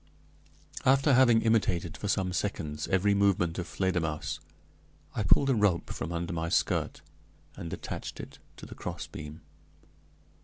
[0.83, 4.39] After having imitated for some seconds every movement of Fledermausse,
[5.13, 7.01] I pulled a rope from under my skirt,
[7.55, 9.41] and attached it to the crossbeam.